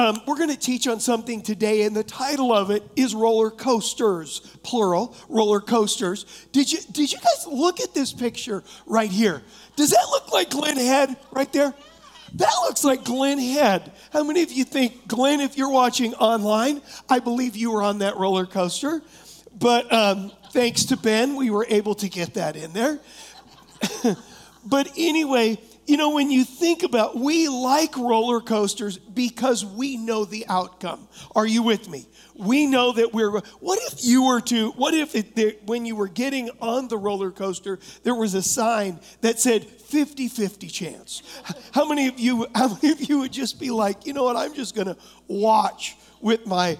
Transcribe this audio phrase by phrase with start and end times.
[0.00, 3.50] Um, we're going to teach on something today, and the title of it is roller
[3.50, 6.24] coasters, plural, roller coasters.
[6.52, 9.42] Did you did you guys look at this picture right here?
[9.76, 11.74] Does that look like Glen Head right there?
[12.36, 13.92] That looks like Glen Head.
[14.10, 16.80] How many of you think, Glen, if you're watching online,
[17.10, 19.02] I believe you were on that roller coaster.
[19.58, 23.00] But um, thanks to Ben, we were able to get that in there.
[24.64, 25.58] but anyway,
[25.90, 31.08] you know, when you think about, we like roller coasters because we know the outcome.
[31.34, 32.06] Are you with me?
[32.36, 33.40] We know that we're.
[33.58, 34.70] What if you were to?
[34.70, 39.00] What if it, when you were getting on the roller coaster, there was a sign
[39.22, 41.22] that said 50-50 chance?
[41.72, 42.46] How many of you?
[42.54, 44.36] How many of you would just be like, you know what?
[44.36, 44.96] I'm just going to
[45.26, 46.78] watch with my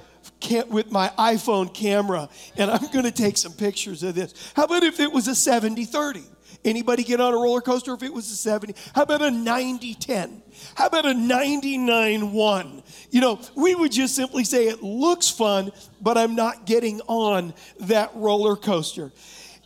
[0.69, 4.53] with my iPhone camera and I'm going to take some pictures of this.
[4.57, 6.23] How about if it was a 70 30?
[6.65, 8.75] Anybody get on a roller coaster if it was a 70?
[8.95, 10.43] How about a 90 10?
[10.75, 12.83] How about a 99 1?
[13.11, 17.55] You know, we would just simply say it looks fun, but I'm not getting on
[17.81, 19.11] that roller coaster.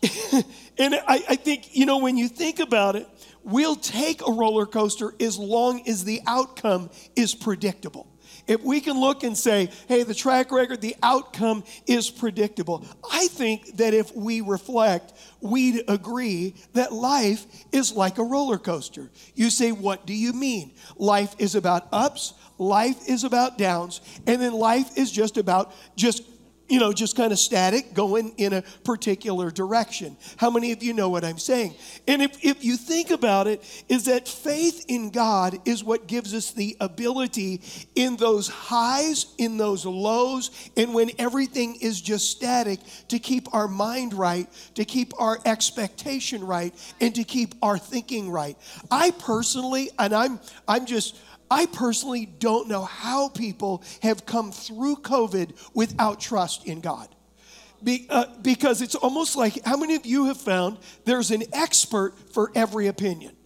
[0.78, 3.08] and I, I think, you know, when you think about it,
[3.42, 8.06] we'll take a roller coaster as long as the outcome is predictable.
[8.46, 13.28] If we can look and say, hey, the track record, the outcome is predictable, I
[13.28, 19.10] think that if we reflect, we'd agree that life is like a roller coaster.
[19.34, 20.72] You say, what do you mean?
[20.96, 26.22] Life is about ups, life is about downs, and then life is just about just
[26.68, 30.16] you know, just kind of static, going in a particular direction.
[30.36, 31.74] How many of you know what I'm saying?
[32.08, 36.32] And if, if you think about it, is that faith in God is what gives
[36.34, 37.60] us the ability
[37.94, 43.68] in those highs, in those lows, and when everything is just static, to keep our
[43.68, 48.56] mind right, to keep our expectation right, and to keep our thinking right.
[48.90, 51.16] I personally, and I'm I'm just
[51.54, 57.06] I personally don't know how people have come through COVID without trust in God.
[57.80, 62.14] Be, uh, because it's almost like how many of you have found there's an expert
[62.32, 63.36] for every opinion?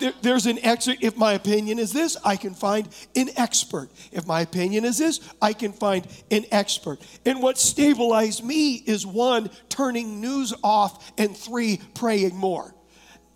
[0.00, 0.96] There, there's an expert.
[1.02, 3.90] If my opinion is this, I can find an expert.
[4.10, 6.98] If my opinion is this, I can find an expert.
[7.24, 12.75] And what stabilized me is one, turning news off, and three, praying more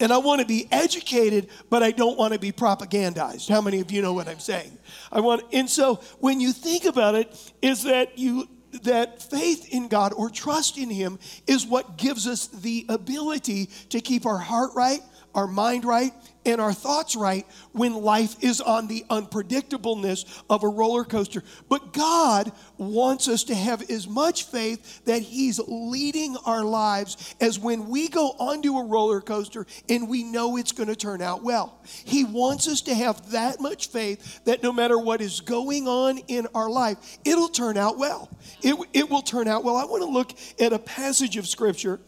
[0.00, 3.48] and I want to be educated, but I don't want to be propagandized.
[3.48, 4.76] How many of you know what I'm saying?
[5.12, 8.48] I want, and so when you think about it, is that you
[8.84, 14.00] that faith in God or trust in Him is what gives us the ability to
[14.00, 15.00] keep our heart right,
[15.34, 16.12] our mind right,
[16.46, 21.42] and our thoughts right when life is on the unpredictableness of a roller coaster.
[21.68, 27.58] But God wants us to have as much faith that He's leading our lives as
[27.58, 31.42] when we go onto a roller coaster and we know it's going to turn out
[31.42, 31.78] well.
[32.04, 36.18] He wants us to have that much faith that no matter what is going on
[36.28, 38.30] in our life, it'll turn out well.
[38.62, 39.76] It, it will turn out well.
[39.76, 42.00] I want to look at a passage of Scripture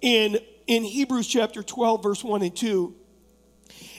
[0.00, 0.38] in,
[0.70, 2.94] in Hebrews chapter 12, verse 1 and 2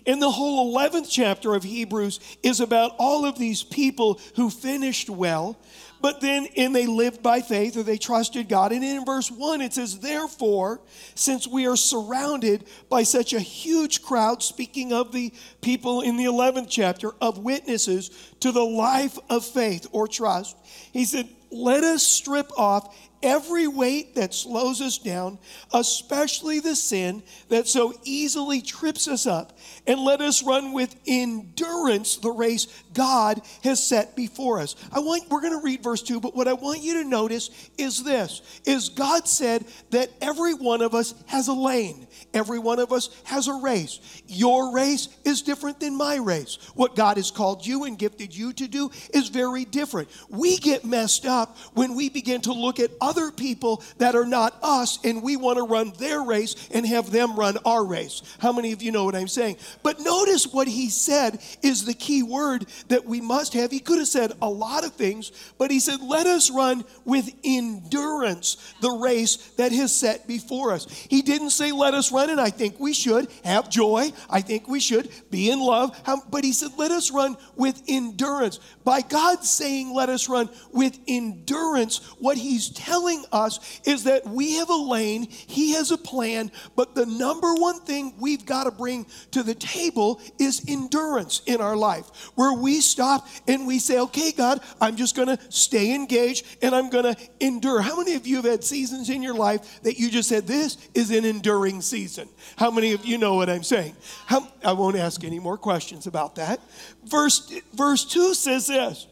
[0.05, 5.09] and the whole 11th chapter of Hebrews is about all of these people who finished
[5.09, 5.59] well,
[6.01, 8.71] but then and they lived by faith or they trusted God.
[8.71, 10.81] And in verse 1 it says, Therefore,
[11.13, 16.25] since we are surrounded by such a huge crowd, speaking of the people in the
[16.25, 18.09] 11th chapter, of witnesses
[18.39, 20.57] to the life of faith or trust,
[20.91, 25.37] he said, Let us strip off every weight that slows us down,
[25.73, 32.17] especially the sin that so easily trips us up, and let us run with endurance
[32.17, 34.75] the race God has set before us.
[34.91, 37.49] I want we're going to read verse 2, but what I want you to notice
[37.77, 42.07] is this is God said that every one of us has a lane.
[42.33, 43.99] Every one of us has a race.
[44.27, 46.57] Your race is different than my race.
[46.75, 50.09] What God has called you and gifted you to do is very different.
[50.29, 53.10] We get messed up when we begin to look at other
[53.41, 57.35] people that are not us and we want to run their race and have them
[57.35, 58.21] run our race.
[58.39, 59.57] How many of you know what I'm saying?
[59.83, 63.71] But notice what he said is the key word that we must have.
[63.71, 67.33] He could have said a lot of things, but he said, Let us run with
[67.43, 70.89] endurance the race that is set before us.
[71.09, 74.11] He didn't say, Let us run, and I think we should have joy.
[74.29, 75.99] I think we should be in love.
[76.29, 78.59] But he said, Let us run with endurance.
[78.83, 84.55] By God saying, Let us run with endurance what he's telling us is that we
[84.55, 88.71] have a lane, he has a plan, but the number one thing we've got to
[88.71, 93.99] bring to the table is endurance in our life, where we stop and we say,
[93.99, 97.81] okay, God, I'm just going to stay engaged and I'm going to endure.
[97.81, 100.77] How many of you have had seasons in your life that you just said, this
[100.93, 102.27] is an enduring season?
[102.55, 103.95] How many of you know what I'm saying?
[104.25, 106.59] How, I won't ask any more questions about that.
[107.05, 109.07] Verse, verse 2 says this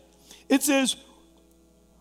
[0.49, 0.95] it says,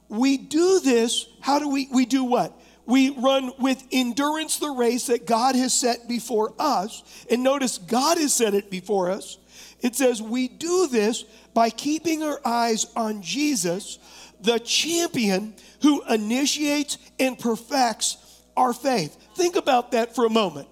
[0.08, 1.26] we do this.
[1.40, 1.88] How do we?
[1.93, 2.58] We do what?
[2.87, 7.02] We run with endurance the race that God has set before us.
[7.31, 9.37] And notice, God has set it before us.
[9.82, 13.99] It says, we do this by keeping our eyes on Jesus,
[14.40, 18.16] the champion who initiates and perfects
[18.56, 19.16] our faith.
[19.37, 20.69] Think about that for a moment.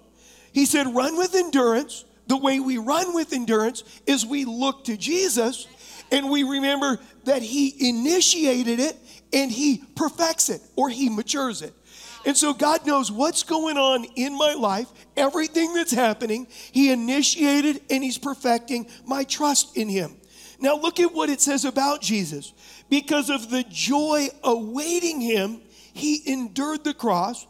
[0.51, 2.03] He said, run with endurance.
[2.25, 5.67] The way we run with endurance is we look to Jesus
[6.11, 8.97] and we remember that He initiated it
[9.33, 11.73] and He perfects it or He matures it.
[12.25, 16.47] And so God knows what's going on in my life, everything that's happening.
[16.71, 20.15] He initiated and He's perfecting my trust in Him.
[20.59, 22.53] Now, look at what it says about Jesus.
[22.89, 25.61] Because of the joy awaiting Him,
[25.93, 27.45] He endured the cross,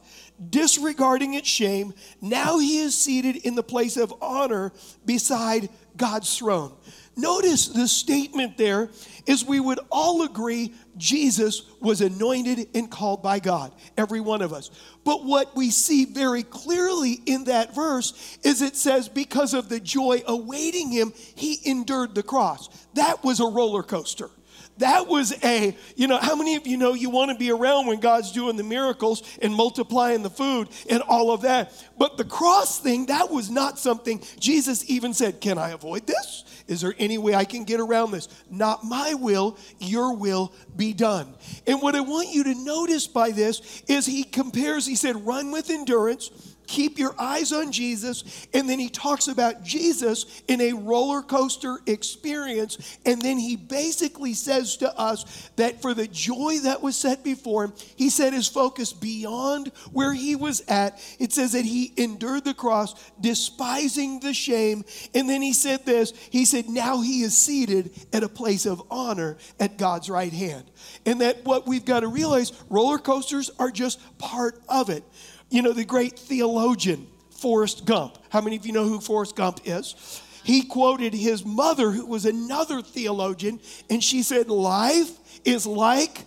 [0.49, 1.93] disregarding its shame.
[2.21, 4.73] Now He is seated in the place of honor
[5.05, 6.73] beside God's throne.
[7.17, 8.89] Notice the statement there
[9.25, 14.53] is we would all agree Jesus was anointed and called by God, every one of
[14.53, 14.69] us.
[15.03, 19.79] But what we see very clearly in that verse is it says, because of the
[19.79, 22.69] joy awaiting him, he endured the cross.
[22.93, 24.29] That was a roller coaster.
[24.77, 27.87] That was a, you know, how many of you know you want to be around
[27.87, 31.73] when God's doing the miracles and multiplying the food and all of that?
[31.97, 36.43] But the cross thing, that was not something Jesus even said, Can I avoid this?
[36.67, 38.27] Is there any way I can get around this?
[38.49, 41.33] Not my will, your will be done.
[41.65, 45.51] And what I want you to notice by this is he compares, he said, run
[45.51, 46.29] with endurance
[46.67, 48.47] keep your eyes on Jesus.
[48.53, 52.97] And then he talks about Jesus in a roller coaster experience.
[53.05, 57.65] And then he basically says to us that for the joy that was set before
[57.65, 61.01] him, he set his focus beyond where he was at.
[61.19, 64.83] It says that he endured the cross, despising the shame.
[65.15, 68.83] And then he said this he said, Now he is seated at a place of
[68.91, 70.65] honor at God's right hand.
[71.05, 75.03] And that what we've got to realize roller coasters are just part of it.
[75.49, 78.17] You know, the great theologian, Forrest Gump.
[78.29, 80.21] How many of you know who Forrest Gump is?
[80.43, 83.59] He quoted his mother, who was another theologian,
[83.89, 85.11] and she said, Life
[85.45, 86.25] is like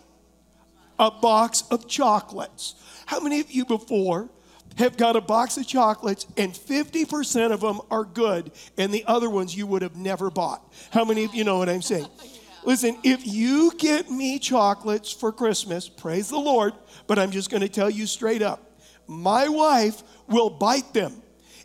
[0.98, 2.74] a box of chocolates.
[3.06, 4.28] How many of you before
[4.76, 9.28] have got a box of chocolates and 50% of them are good and the other
[9.28, 10.62] ones you would have never bought?
[10.90, 12.06] How many of you know what I'm saying?
[12.64, 16.74] Listen, if you get me chocolates for Christmas, praise the Lord,
[17.06, 18.69] but I'm just going to tell you straight up
[19.10, 21.20] my wife will bite them.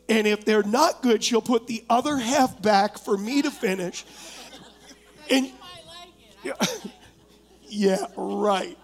[0.09, 4.03] And if they're not good, she'll put the other half back for me to finish.
[5.29, 5.51] And
[6.43, 6.53] yeah,
[7.67, 8.77] yeah right.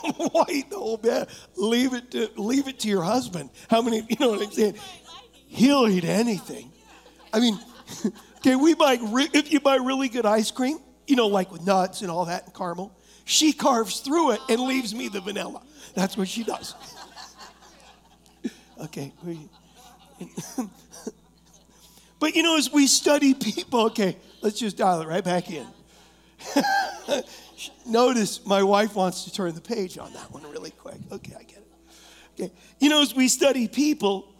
[0.16, 1.28] Why eat the whole bag?
[1.56, 3.50] Leave it to leave it to your husband.
[3.68, 3.98] How many?
[4.08, 4.76] You know what I'm saying?
[5.46, 6.72] He'll eat anything.
[7.32, 7.58] I mean,
[8.36, 12.02] okay, we buy if you buy really good ice cream, you know, like with nuts
[12.02, 12.94] and all that and caramel.
[13.30, 15.62] She carves through it and leaves me the vanilla.
[15.94, 16.74] That's what she does.
[18.82, 19.12] okay.
[22.18, 25.64] but you know, as we study people, okay, let's just dial it right back in.
[27.86, 30.98] Notice my wife wants to turn the page on that one really quick.
[31.12, 31.72] Okay, I get it.
[32.34, 32.52] Okay.
[32.80, 34.34] You know, as we study people,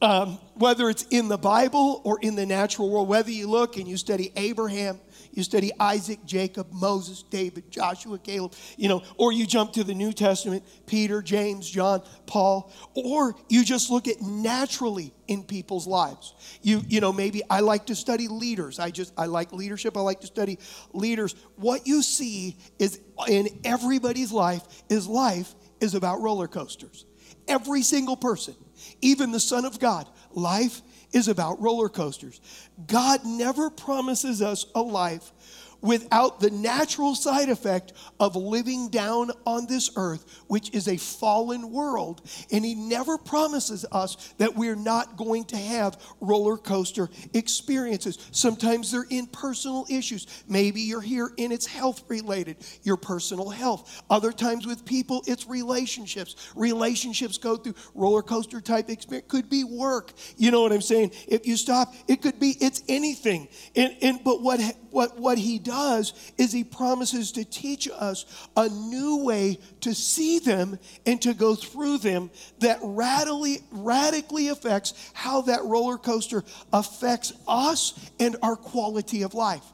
[0.00, 3.86] um, whether it's in the Bible or in the natural world, whether you look and
[3.86, 4.98] you study Abraham,
[5.32, 9.94] you study Isaac, Jacob, Moses, David, Joshua, Caleb, you know, or you jump to the
[9.94, 16.34] New Testament, Peter, James, John, Paul, or you just look at naturally in people's lives.
[16.60, 18.78] You, you know, maybe I like to study leaders.
[18.78, 19.96] I just, I like leadership.
[19.96, 20.58] I like to study
[20.92, 21.34] leaders.
[21.56, 27.06] What you see is in everybody's life is life is about roller coasters.
[27.48, 28.54] Every single person,
[29.00, 32.40] even the Son of God, life is about roller coasters.
[32.86, 35.32] God never promises us a life
[35.82, 41.70] without the natural side effect of living down on this earth, which is a fallen
[41.70, 42.22] world.
[42.50, 48.18] And He never promises us that we're not going to have roller coaster experiences.
[48.30, 50.44] Sometimes they're in personal issues.
[50.48, 54.02] Maybe you're here and it's health related, your personal health.
[54.08, 56.52] Other times with people, it's relationships.
[56.54, 59.26] Relationships go through roller coaster type experience.
[59.28, 60.12] Could be work.
[60.36, 61.12] You know what I'm saying?
[61.26, 63.48] If you stop, it could be it's anything.
[63.74, 64.60] And, and but what
[64.90, 65.71] what what he does
[66.38, 71.54] is he promises to teach us a new way to see them and to go
[71.54, 79.22] through them that radically radically affects how that roller coaster affects us and our quality
[79.22, 79.64] of life.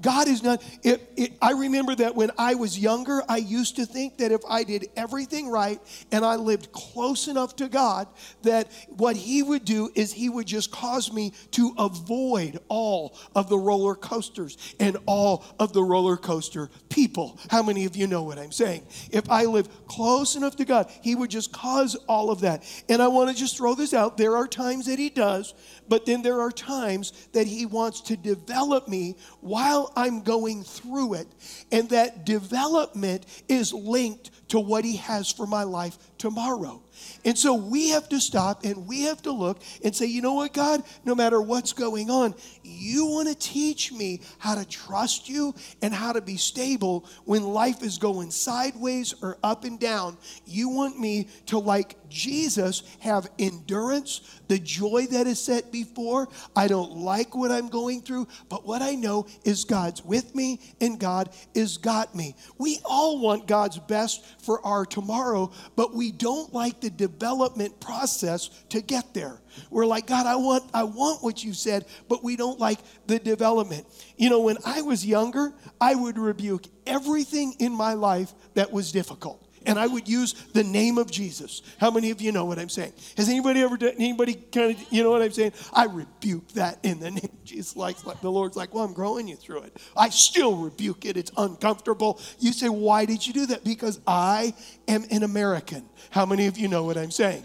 [0.00, 0.62] God is not.
[0.82, 4.42] It, it, I remember that when I was younger, I used to think that if
[4.48, 5.80] I did everything right
[6.12, 8.08] and I lived close enough to God,
[8.42, 13.48] that what He would do is He would just cause me to avoid all of
[13.48, 17.38] the roller coasters and all of the roller coaster people.
[17.50, 18.86] How many of you know what I'm saying?
[19.10, 22.64] If I live close enough to God, He would just cause all of that.
[22.88, 24.16] And I want to just throw this out.
[24.16, 25.54] There are times that He does,
[25.88, 31.14] but then there are times that He wants to develop me while I'm going through
[31.14, 31.28] it.
[31.70, 36.82] And that development is linked to what He has for my life tomorrow.
[37.24, 40.34] And so we have to stop and we have to look and say, you know
[40.34, 45.28] what, God, no matter what's going on, you want to teach me how to trust
[45.28, 50.16] you and how to be stable when life is going sideways or up and down.
[50.46, 56.28] You want me to, like Jesus, have endurance, the joy that is set before.
[56.54, 60.60] I don't like what I'm going through, but what I know is God's with me
[60.80, 62.36] and God is got me.
[62.58, 68.48] We all want God's best for our tomorrow, but we don't like the development process
[68.70, 69.40] to get there.
[69.70, 73.18] We're like, God, I want, I want what you said, but we don't like the
[73.18, 73.86] development.
[74.16, 78.92] You know, when I was younger, I would rebuke everything in my life that was
[78.92, 81.62] difficult and I would use the name of Jesus.
[81.78, 82.92] How many of you know what I'm saying?
[83.16, 85.52] Has anybody ever done, anybody kind of, you know what I'm saying?
[85.72, 87.76] I rebuke that in the name of Jesus.
[87.76, 89.76] Like, the Lord's like, well, I'm growing you through it.
[89.96, 91.16] I still rebuke it.
[91.16, 92.20] It's uncomfortable.
[92.38, 93.64] You say, why did you do that?
[93.64, 94.54] Because I
[94.88, 95.88] am an American.
[96.10, 97.44] How many of you know what I'm saying?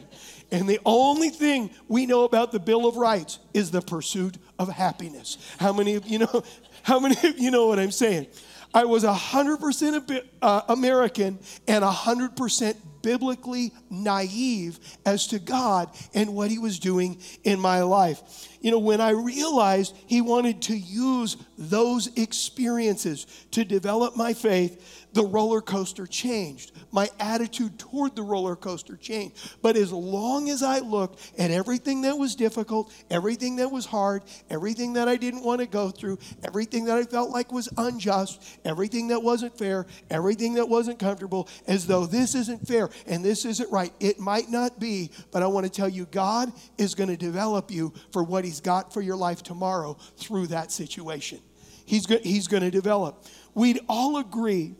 [0.52, 4.70] And the only thing we know about the Bill of Rights is the pursuit of
[4.70, 5.38] happiness.
[5.60, 6.44] How many of you know?
[6.84, 8.26] How many of you know what I'm saying?
[8.74, 16.60] I was 100% uh, American and 100% biblically naive as to God and what He
[16.60, 18.22] was doing in my life.
[18.62, 25.08] You know, when I realized He wanted to use those experiences to develop my faith,
[25.14, 26.72] the roller coaster changed.
[26.92, 29.58] My attitude toward the roller coaster changed.
[29.62, 34.24] But as long as I looked at everything that was difficult, everything that was hard,
[34.50, 38.60] everything that I didn't want to go through, everything that I felt like was unjust,
[38.64, 43.46] everything that wasn't fair, everything that wasn't comfortable, as though this isn't fair and this
[43.46, 43.94] isn't right.
[44.00, 47.70] It might not be, but I want to tell you, God is going to develop
[47.70, 51.40] you for what He's got for your life tomorrow through that situation.
[51.86, 53.26] He's, go- he's going to develop.
[53.54, 54.76] We'd all agree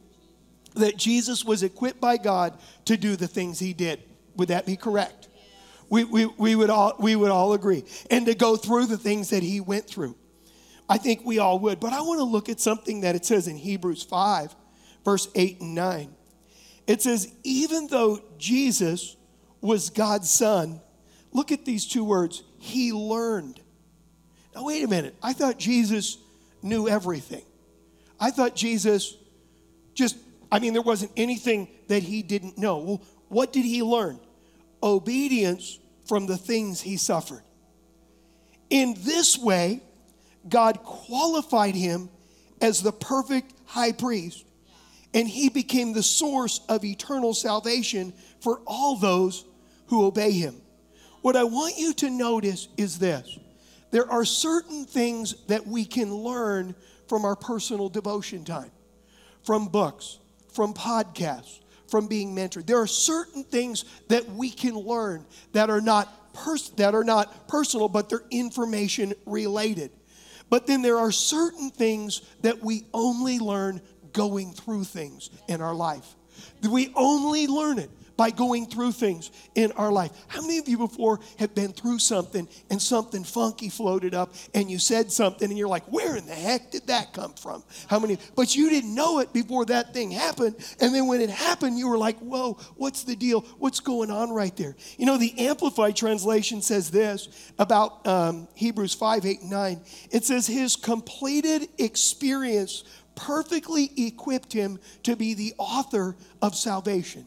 [0.76, 4.04] that Jesus was equipped by God to do the things he did.
[4.36, 5.30] Would that be correct?
[5.90, 7.86] We, we, we, would all, we would all agree.
[8.10, 10.18] And to go through the things that he went through.
[10.90, 11.80] I think we all would.
[11.80, 14.54] But I want to look at something that it says in Hebrews 5,
[15.06, 16.14] verse 8 and 9.
[16.88, 19.16] It says, even though Jesus
[19.62, 20.82] was God's son,
[21.32, 23.60] look at these two words, he learned.
[24.56, 25.16] Now, wait a minute.
[25.22, 26.18] I thought Jesus
[26.62, 27.44] knew everything.
[28.20, 29.18] I thought Jesus
[29.94, 30.16] just
[30.52, 32.78] I mean, there wasn't anything that he didn't know.
[32.80, 34.20] Well, what did he learn?
[34.84, 37.42] Obedience from the things he suffered.
[38.70, 39.82] In this way,
[40.48, 42.10] God qualified him
[42.62, 44.46] as the perfect high priest,
[45.14, 49.46] and he became the source of eternal salvation for all those
[49.88, 50.56] who obey him.
[51.22, 53.38] What I want you to notice is this
[53.92, 56.76] there are certain things that we can learn
[57.08, 58.72] from our personal devotion time,
[59.44, 60.18] from books,
[60.54, 62.66] from podcasts, from being mentored.
[62.66, 67.48] There are certain things that we can learn that are not pers- that are not
[67.48, 69.92] personal, but they're information related.
[70.50, 73.82] But then there are certain things that we only learn
[74.14, 76.16] going through things in our life.
[76.70, 77.90] We only learn it
[78.22, 80.12] by going through things in our life.
[80.28, 84.70] How many of you before have been through something and something funky floated up and
[84.70, 87.64] you said something and you're like, where in the heck did that come from?
[87.88, 88.20] How many?
[88.36, 90.56] But you didn't know it before that thing happened.
[90.80, 93.42] And then when it happened, you were like, whoa, what's the deal?
[93.58, 94.76] What's going on right there?
[95.00, 99.82] You know, the Amplified translation says this about um, Hebrews 5, 8, 9.
[100.12, 102.84] It says, his completed experience
[103.16, 107.26] perfectly equipped him to be the author of salvation.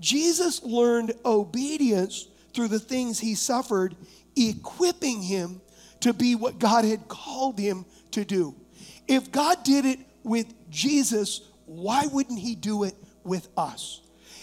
[0.00, 3.96] Jesus learned obedience through the things he suffered,
[4.36, 5.60] equipping him
[6.00, 8.54] to be what God had called him to do.
[9.08, 14.02] If God did it with Jesus, why wouldn't he do it with us?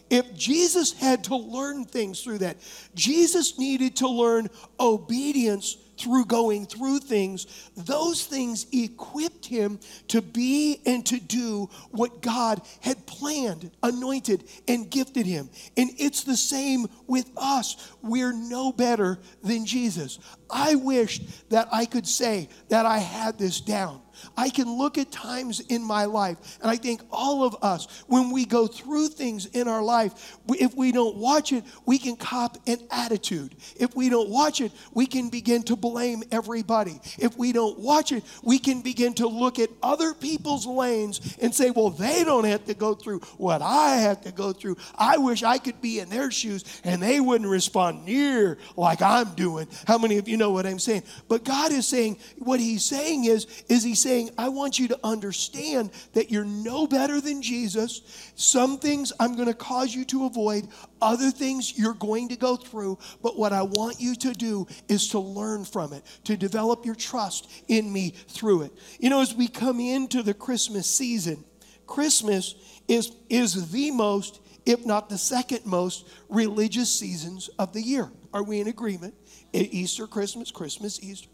[0.10, 2.58] If Jesus had to learn things through that,
[2.94, 10.82] Jesus needed to learn obedience through going through things, those things equipped him to be
[10.86, 15.50] and to do what God had planned, anointed, and gifted him.
[15.78, 17.92] And it's the same with us.
[18.02, 20.20] We're no better than Jesus.
[20.50, 21.20] I wish
[21.50, 24.03] that I could say that I had this down.
[24.38, 28.32] I can look at times in my life, and I think all of us, when
[28.32, 32.58] we go through things in our life, if we don't watch it, we can cop
[32.68, 33.56] an attitude.
[33.76, 37.00] If we don't watch it, we can begin to blame everybody.
[37.18, 41.54] If we don't watch it, we can begin to look at other people's lanes and
[41.54, 44.78] say, well, they don't have to go through what I have to go through.
[44.96, 49.34] I wish I could be in their shoes and they wouldn't respond near like I'm
[49.36, 49.68] doing.
[49.88, 51.04] How many of you know what I'm saying?
[51.28, 55.00] But God is saying, what He's saying is, is He's saying, I want you to
[55.04, 58.02] understand that you're no better than Jesus.
[58.36, 60.68] Some things I'm going to cause you to avoid,
[61.02, 63.00] other things you're going to go through.
[63.22, 66.96] But what I want you to do is to learn from it, to develop your
[66.96, 68.74] trust in me through it.
[69.00, 71.44] You know, as we come into the Christmas season,
[71.88, 72.56] Christmas
[72.88, 78.12] is, is the most, if not the second most, religious seasons of the year.
[78.34, 79.14] Are we in agreement?
[79.54, 81.30] Easter, Christmas, Christmas, Easter,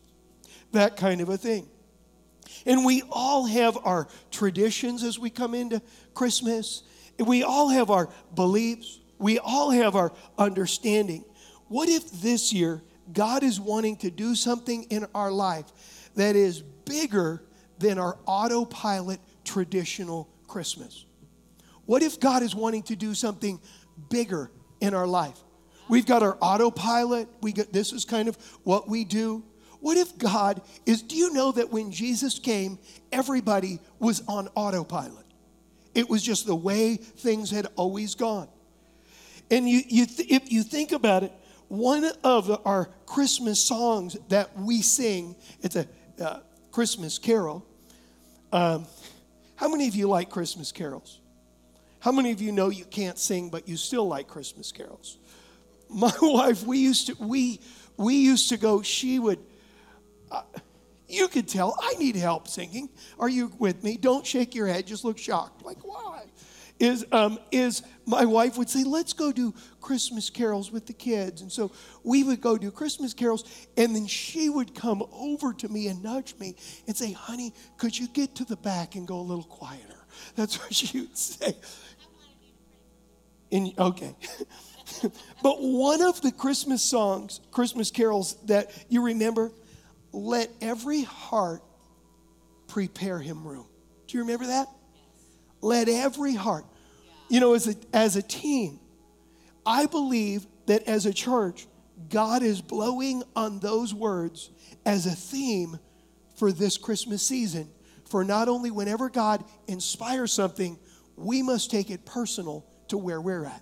[0.73, 1.67] that kind of a thing.
[2.65, 5.81] And we all have our traditions as we come into
[6.13, 6.83] Christmas.
[7.17, 8.99] We all have our beliefs.
[9.17, 11.25] We all have our understanding.
[11.67, 15.65] What if this year God is wanting to do something in our life
[16.15, 17.43] that is bigger
[17.77, 21.05] than our autopilot traditional Christmas?
[21.85, 23.59] What if God is wanting to do something
[24.09, 25.37] bigger in our life?
[25.89, 27.27] We've got our autopilot.
[27.41, 29.43] We get this is kind of what we do.
[29.79, 32.79] What if God is, do you know that when Jesus came,
[33.11, 35.25] everybody was on autopilot?
[35.95, 38.47] It was just the way things had always gone.
[39.49, 41.31] And you, you th- if you think about it,
[41.67, 45.87] one of our Christmas songs that we sing, it's a
[46.21, 46.39] uh,
[46.71, 47.65] Christmas carol.
[48.51, 48.85] Um,
[49.55, 51.19] how many of you like Christmas carols?
[51.99, 55.17] How many of you know you can't sing, but you still like Christmas carols?
[55.89, 57.59] My wife, we used to, we,
[57.97, 59.39] we used to go, she would,
[61.09, 62.89] you could tell I need help singing.
[63.19, 63.97] Are you with me?
[63.97, 65.65] Don't shake your head, just look shocked.
[65.65, 66.25] Like, why?
[66.79, 71.41] Is, um, is my wife would say, let's go do Christmas carols with the kids.
[71.41, 71.71] And so
[72.03, 73.43] we would go do Christmas carols,
[73.75, 76.55] and then she would come over to me and nudge me
[76.87, 80.05] and say, honey, could you get to the back and go a little quieter?
[80.35, 81.53] That's what she would say.
[83.51, 84.15] In, okay.
[85.43, 89.51] but one of the Christmas songs, Christmas carols that you remember,
[90.11, 91.61] let every heart
[92.67, 93.65] prepare him room.
[94.07, 94.67] Do you remember that?
[95.61, 96.65] Let every heart.
[97.29, 98.79] You know, as a, as a team,
[99.65, 101.67] I believe that as a church,
[102.09, 104.49] God is blowing on those words
[104.85, 105.77] as a theme
[106.37, 107.69] for this Christmas season.
[108.05, 110.79] For not only whenever God inspires something,
[111.15, 113.61] we must take it personal to where we're at.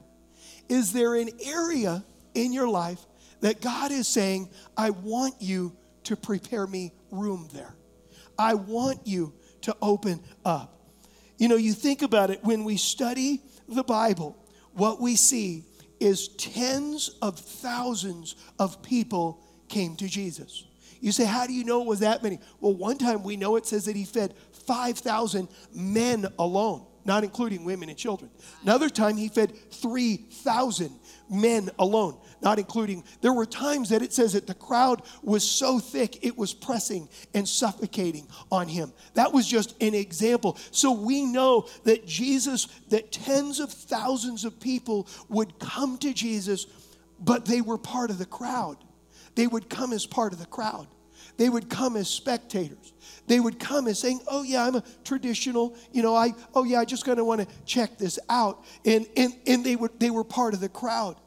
[0.69, 3.05] Is there an area in your life
[3.41, 5.75] that God is saying, I want you
[6.07, 7.75] to prepare me room there.
[8.39, 10.79] I want you to open up.
[11.37, 14.35] You know, you think about it, when we study the Bible,
[14.71, 15.65] what we see
[15.99, 20.63] is tens of thousands of people came to Jesus.
[21.01, 22.39] You say, How do you know it was that many?
[22.61, 24.33] Well, one time we know it says that he fed
[24.65, 28.31] 5,000 men alone, not including women and children.
[28.63, 30.91] Another time he fed 3,000
[31.29, 33.03] men alone not including.
[33.21, 37.09] There were times that it says that the crowd was so thick it was pressing
[37.33, 38.93] and suffocating on him.
[39.15, 40.57] That was just an example.
[40.71, 46.67] So we know that Jesus, that tens of thousands of people would come to Jesus,
[47.19, 48.77] but they were part of the crowd.
[49.35, 50.87] They would come as part of the crowd.
[51.37, 52.93] They would come as spectators.
[53.27, 56.79] They would come as saying, Oh, yeah, I'm a traditional, you know, I, oh, yeah,
[56.79, 58.63] I just kind of want to check this out.
[58.85, 61.17] And, and, and they, would, they were part of the crowd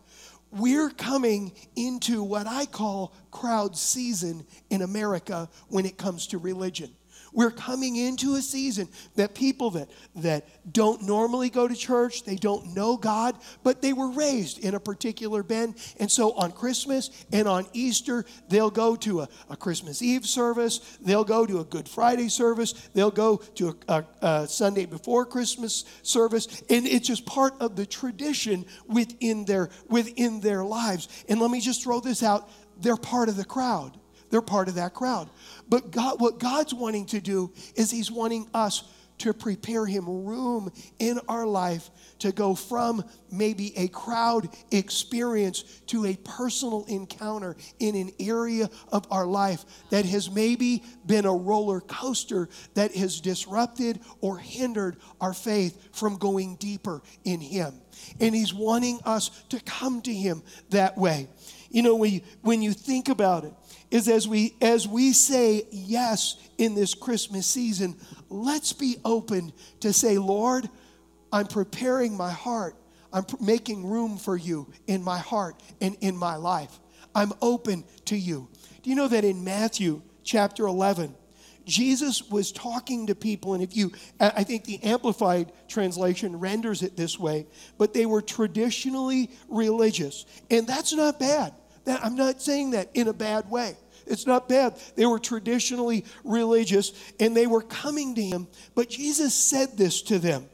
[0.50, 6.90] we're coming into what I call crowd season in America when it comes to religion.
[7.32, 12.36] We're coming into a season that people that, that don't normally go to church, they
[12.36, 15.74] don't know God, but they were raised in a particular bend.
[15.98, 20.98] And so on Christmas and on Easter, they'll go to a, a Christmas Eve service,
[21.00, 25.24] they'll go to a Good Friday service, they'll go to a, a, a Sunday before
[25.24, 31.08] Christmas service, and it's just part of the tradition within their, within their lives.
[31.28, 32.48] And let me just throw this out
[32.80, 33.98] they're part of the crowd.
[34.30, 35.28] They're part of that crowd.
[35.68, 38.84] But God, what God's wanting to do is He's wanting us
[39.20, 41.90] to prepare Him room in our life
[42.20, 49.06] to go from maybe a crowd experience to a personal encounter in an area of
[49.10, 55.34] our life that has maybe been a roller coaster that has disrupted or hindered our
[55.34, 57.74] faith from going deeper in Him.
[58.20, 61.28] And He's wanting us to come to Him that way.
[61.70, 63.54] You know, when you, when you think about it,
[63.90, 67.96] is as we as we say yes in this Christmas season,
[68.28, 70.68] let's be open to say, Lord,
[71.32, 72.76] I'm preparing my heart.
[73.12, 76.78] I'm pr- making room for you in my heart and in my life.
[77.14, 78.48] I'm open to you.
[78.82, 81.14] Do you know that in Matthew chapter 11,
[81.64, 86.96] Jesus was talking to people, and if you, I think the Amplified translation renders it
[86.96, 87.46] this way,
[87.78, 90.26] but they were traditionally religious.
[90.50, 91.54] And that's not bad.
[91.84, 93.76] That, I'm not saying that in a bad way.
[94.06, 94.76] It's not bad.
[94.96, 98.48] They were traditionally religious and they were coming to him.
[98.74, 100.48] But Jesus said this to them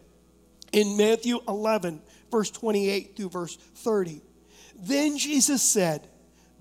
[0.72, 4.20] in Matthew 11, verse 28 through verse 30.
[4.78, 6.06] Then Jesus said,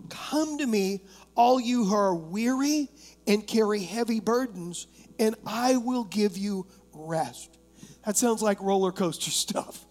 [0.10, 1.01] Come to me,
[1.36, 2.89] all you who are weary
[3.28, 4.88] and carry heavy burdens,
[5.19, 7.58] and I will give you rest.
[8.06, 9.86] That sounds like roller coaster stuff.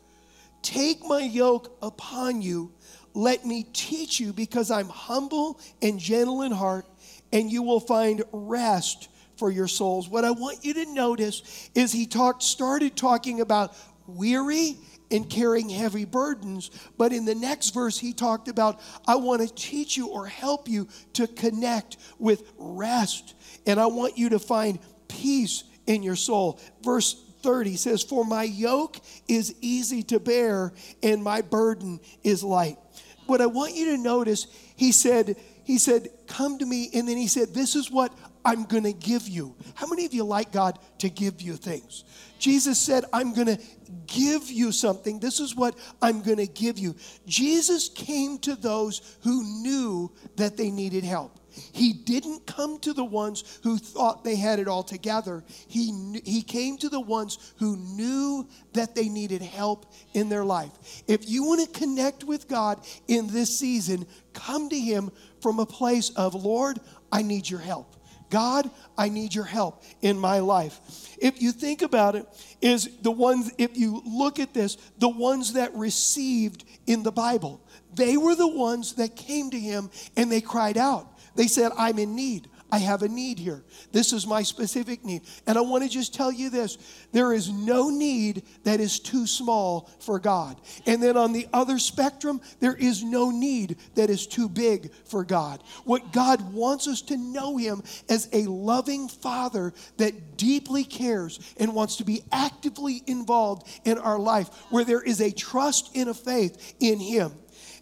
[0.63, 2.73] Take my yoke upon you
[3.14, 6.85] let me teach you because I'm humble and gentle in heart,
[7.33, 10.09] and you will find rest for your souls.
[10.09, 13.74] What I want you to notice is he talked, started talking about
[14.07, 14.77] weary
[15.11, 16.70] and carrying heavy burdens.
[16.98, 20.68] But in the next verse, he talked about, I want to teach you or help
[20.68, 23.35] you to connect with rest.
[23.66, 26.61] And I want you to find peace in your soul.
[26.83, 28.98] Verse 30 says, For my yoke
[29.29, 30.72] is easy to bear
[31.03, 32.79] and my burden is light
[33.27, 36.91] what I want you to notice, he said, he said, come to me.
[36.95, 38.13] And then he said, this is what
[38.45, 39.57] I'm going to give you.
[39.75, 42.05] How many of you like God to give you things?
[42.39, 43.59] Jesus said, I'm going to
[44.07, 45.19] give you something.
[45.19, 46.95] This is what I'm going to give you.
[47.27, 51.41] Jesus came to those who knew that they needed help.
[51.73, 55.45] He didn't come to the ones who thought they had it all together.
[55.69, 60.73] He, he came to the ones who knew that they needed help in their life.
[61.07, 65.67] If you want to connect with God in this season, come to Him from a
[65.67, 66.81] place of, Lord,
[67.12, 67.95] I need your help.
[68.31, 70.81] God, I need your help in my life.
[71.21, 72.27] If you think about it,
[72.61, 77.61] is the ones, if you look at this, the ones that received in the Bible,
[77.95, 81.07] they were the ones that came to him and they cried out.
[81.35, 82.49] They said, I'm in need.
[82.75, 83.62] I have a need here.
[83.92, 85.23] This is my specific need.
[85.47, 86.77] And I want to just tell you this
[87.12, 90.61] there is no need that is too small for God.
[90.85, 95.23] And then on the other spectrum, there is no need that is too big for
[95.23, 95.62] God.
[95.85, 101.77] What God wants us to know Him as a loving Father that deeply cares and
[101.77, 106.14] wants to be actively involved in our life, where there is a trust and a
[106.14, 107.35] faith in Him.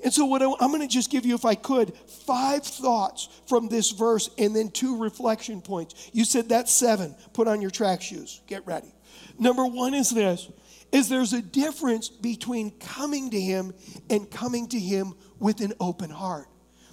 [0.03, 1.95] And so, what I, am going to just give you, if I could,
[2.27, 6.11] five thoughts from this verse and then two reflection points.
[6.13, 7.15] You said that's seven.
[7.33, 8.41] Put on your track shoes.
[8.47, 8.93] Get ready.
[9.39, 10.49] Number one is this
[10.93, 13.73] is there's a difference between coming to him
[14.11, 16.49] and coming to him with an open heart.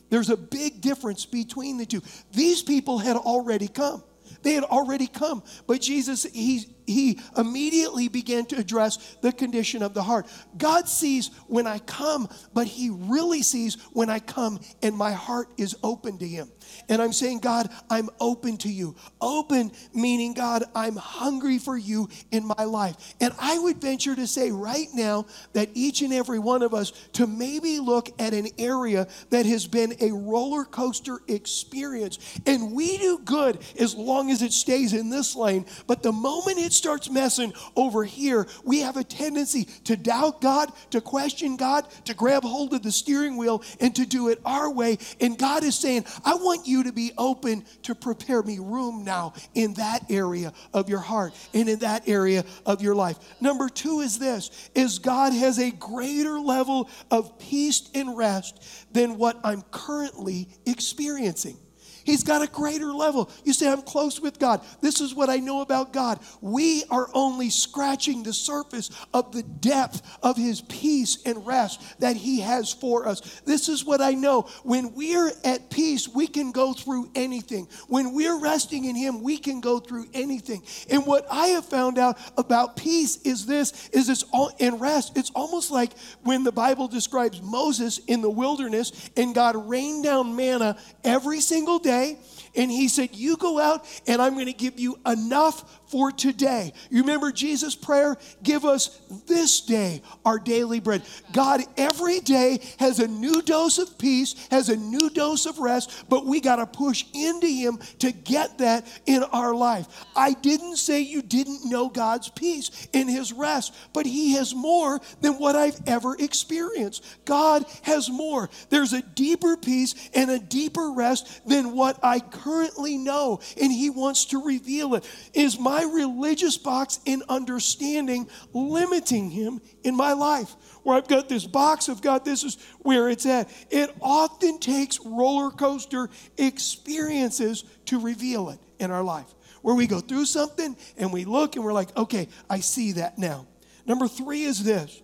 [0.09, 2.01] There's a big difference between the two.
[2.31, 4.03] These people had already come.
[4.41, 5.43] They had already come.
[5.67, 10.27] But Jesus, he, he immediately began to address the condition of the heart.
[10.57, 15.49] God sees when I come, but he really sees when I come and my heart
[15.57, 16.49] is open to him.
[16.87, 18.95] And I'm saying, God, I'm open to you.
[19.21, 22.95] Open meaning, God, I'm hungry for you in my life.
[23.19, 26.91] And I would venture to say right now that each and every one of us
[27.13, 32.19] to maybe look at an area that has been a roller coaster experience.
[32.45, 35.65] And we do good as long as it stays in this lane.
[35.87, 40.71] But the moment it starts messing over here, we have a tendency to doubt God,
[40.89, 44.71] to question God, to grab hold of the steering wheel, and to do it our
[44.71, 44.97] way.
[45.21, 49.33] And God is saying, I want you to be open to prepare me room now
[49.53, 53.17] in that area of your heart and in that area of your life.
[53.39, 59.17] Number 2 is this is God has a greater level of peace and rest than
[59.17, 61.57] what I'm currently experiencing.
[62.03, 63.29] He's got a greater level.
[63.43, 64.61] You say, I'm close with God.
[64.81, 66.19] This is what I know about God.
[66.41, 72.15] We are only scratching the surface of the depth of His peace and rest that
[72.15, 73.41] He has for us.
[73.45, 74.43] This is what I know.
[74.63, 77.67] When we're at peace, we can go through anything.
[77.87, 80.63] When we're resting in Him, we can go through anything.
[80.89, 85.17] And what I have found out about peace is this, is it's all in rest.
[85.17, 85.91] It's almost like
[86.23, 91.79] when the Bible describes Moses in the wilderness and God rained down manna every single
[91.79, 92.17] day day.
[92.55, 96.73] And he said, You go out and I'm going to give you enough for today.
[96.89, 98.17] You remember Jesus' prayer?
[98.43, 101.03] Give us this day our daily bread.
[101.33, 106.05] God every day has a new dose of peace, has a new dose of rest,
[106.09, 109.87] but we got to push into Him to get that in our life.
[110.15, 114.99] I didn't say you didn't know God's peace in His rest, but He has more
[115.21, 117.03] than what I've ever experienced.
[117.25, 118.49] God has more.
[118.69, 123.89] There's a deeper peace and a deeper rest than what I currently know, and He
[123.89, 125.09] wants to reveal it.
[125.33, 130.55] Is my my religious box in understanding limiting him in my life.
[130.83, 133.49] Where I've got this box of God, this is where it's at.
[133.69, 139.27] It often takes roller coaster experiences to reveal it in our life.
[139.61, 143.17] Where we go through something and we look and we're like, okay, I see that
[143.17, 143.47] now.
[143.85, 145.01] Number three is this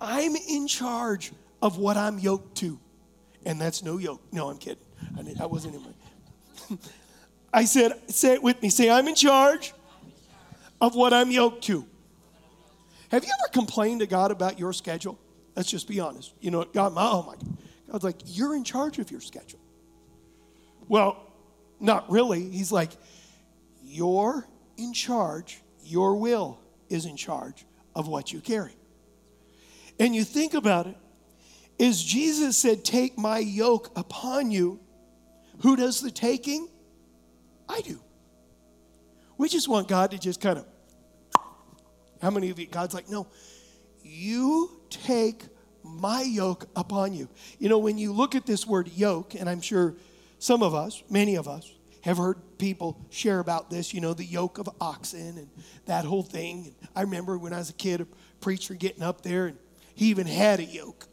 [0.00, 1.32] I'm in charge
[1.62, 2.78] of what I'm yoked to.
[3.44, 4.22] And that's no yoke.
[4.32, 4.82] No, I'm kidding.
[5.16, 6.78] I, I wasn't in my.
[7.56, 8.68] I said, say it with me.
[8.68, 9.72] Say, I'm in charge
[10.78, 11.86] of what I'm yoked to.
[13.10, 15.18] Have you ever complained to God about your schedule?
[15.56, 16.34] Let's just be honest.
[16.40, 17.56] You know, God, my, oh my God.
[17.90, 19.58] God's like, you're in charge of your schedule.
[20.86, 21.32] Well,
[21.80, 22.50] not really.
[22.50, 22.90] He's like,
[23.82, 25.62] you're in charge.
[25.82, 27.64] Your will is in charge
[27.94, 28.76] of what you carry.
[29.98, 30.96] And you think about it,
[31.78, 34.78] is Jesus said, Take my yoke upon you.
[35.60, 36.68] Who does the taking?
[37.68, 38.00] I do.
[39.38, 40.66] We just want God to just kind of,
[42.22, 43.26] how many of you, God's like, no,
[44.02, 45.44] you take
[45.82, 47.28] my yoke upon you.
[47.58, 49.94] You know, when you look at this word yoke, and I'm sure
[50.38, 54.24] some of us, many of us, have heard people share about this, you know, the
[54.24, 55.48] yoke of oxen and
[55.86, 56.74] that whole thing.
[56.94, 58.06] I remember when I was a kid, a
[58.40, 59.58] preacher getting up there, and
[59.94, 61.08] he even had a yoke,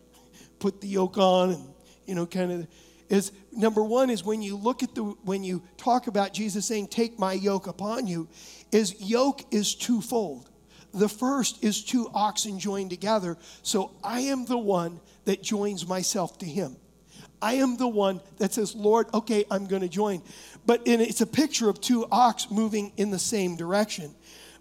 [0.60, 1.68] put the yoke on, and,
[2.06, 2.68] you know, kind of
[3.14, 6.88] is number one is when you look at the when you talk about Jesus saying,
[6.88, 8.28] Take my yoke upon you,
[8.72, 10.50] is yoke is twofold.
[10.94, 13.38] The first is two oxen joined together.
[13.62, 16.76] So I am the one that joins myself to him.
[17.42, 20.22] I am the one that says, Lord, okay, I'm going to join.
[20.66, 24.16] But it's a picture of two ox moving in the same direction.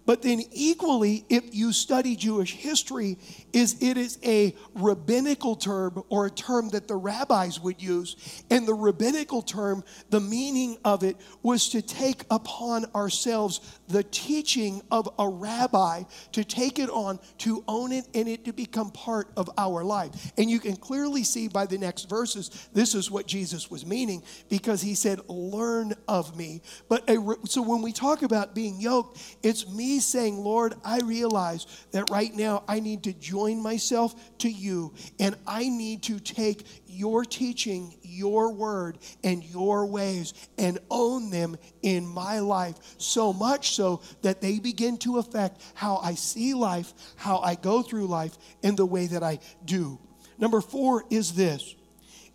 [0.05, 3.17] But then, equally, if you study Jewish history,
[3.53, 8.43] is it is a rabbinical term or a term that the rabbis would use.
[8.49, 13.61] And the rabbinical term, the meaning of it was to take upon ourselves
[13.93, 16.03] the teaching of a rabbi,
[16.33, 20.33] to take it on, to own it, and it to become part of our life.
[20.37, 24.23] And you can clearly see by the next verses, this is what Jesus was meaning
[24.49, 26.61] because he said, Learn of me.
[26.89, 31.65] But a, so when we talk about being yoked, it's me saying, Lord, I realize
[31.91, 36.19] that right now I need to join join myself to you, and I need to
[36.19, 43.33] take your teaching, your word, and your ways and own them in my life so
[43.33, 48.07] much so that they begin to affect how I see life, how I go through
[48.07, 49.99] life, and the way that I do.
[50.37, 51.75] Number four is this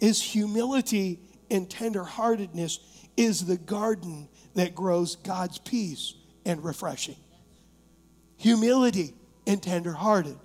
[0.01, 2.79] is humility and tenderheartedness
[3.17, 7.17] is the garden that grows God's peace and refreshing.
[8.37, 9.15] Humility
[9.47, 10.39] and tenderhearted.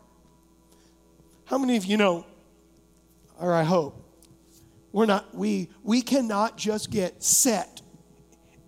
[1.45, 2.25] How many of you know,
[3.39, 4.02] or I hope,
[4.93, 7.81] we're not, we, we cannot just get set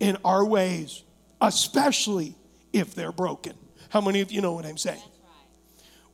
[0.00, 1.04] in our ways,
[1.40, 2.34] especially
[2.72, 3.54] if they're broken.
[3.88, 5.00] How many of you know what I'm saying?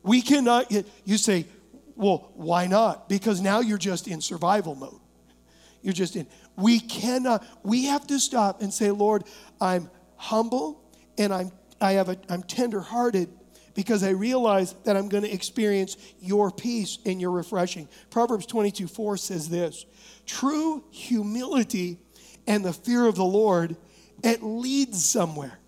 [0.03, 1.47] We cannot get, you say,
[1.95, 3.09] well, why not?
[3.09, 4.99] Because now you're just in survival mode.
[5.81, 9.23] You're just in, we cannot, we have to stop and say, Lord,
[9.59, 13.29] I'm humble and I'm, I have a, I'm tenderhearted
[13.73, 17.87] because I realize that I'm going to experience your peace and your refreshing.
[18.09, 19.85] Proverbs 22 4 says this
[20.25, 21.99] True humility
[22.47, 23.75] and the fear of the Lord,
[24.23, 25.59] it leads somewhere.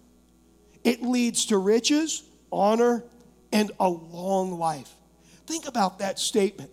[0.83, 3.03] It leads to riches, honor,
[3.51, 4.91] and a long life.
[5.47, 6.71] Think about that statement.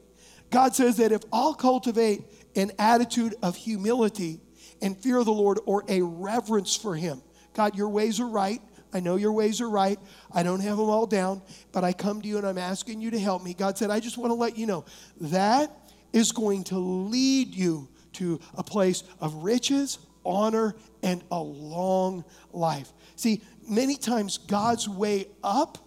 [0.50, 2.22] God says that if I'll cultivate
[2.54, 4.40] an attitude of humility
[4.82, 7.22] and fear of the Lord or a reverence for Him,
[7.54, 8.60] God, your ways are right.
[8.92, 9.98] I know your ways are right.
[10.32, 13.10] I don't have them all down, but I come to you and I'm asking you
[13.10, 13.54] to help me.
[13.54, 14.84] God said, I just want to let you know
[15.20, 15.70] that
[16.12, 22.92] is going to lead you to a place of riches, honor, and a long life.
[23.16, 25.78] See, many times God's way up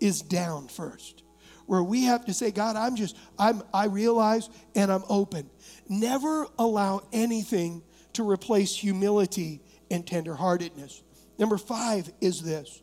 [0.00, 1.22] is down first.
[1.66, 5.48] Where we have to say, God, I'm just, I'm, I realize and I'm open.
[5.88, 11.02] Never allow anything to replace humility and tenderheartedness.
[11.38, 12.80] Number five is this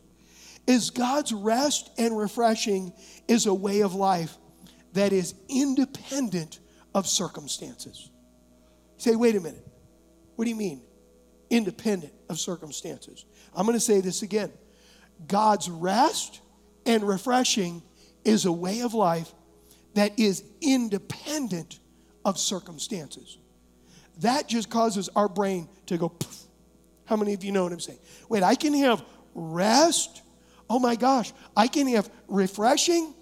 [0.66, 2.92] is God's rest and refreshing
[3.26, 4.36] is a way of life
[4.92, 6.60] that is independent
[6.94, 8.10] of circumstances.
[8.96, 9.66] say, wait a minute.
[10.36, 10.82] What do you mean?
[11.50, 13.24] Independent of circumstances.
[13.54, 14.52] I'm going to say this again.
[15.26, 16.40] God's rest
[16.86, 17.82] and refreshing
[18.24, 19.32] is a way of life
[19.94, 21.80] that is independent
[22.24, 23.38] of circumstances.
[24.18, 26.41] That just causes our brain to go, Poof.
[27.12, 27.98] How many of you know what I'm saying?
[28.30, 30.22] Wait, I can have rest.
[30.70, 33.12] Oh my gosh, I can have refreshing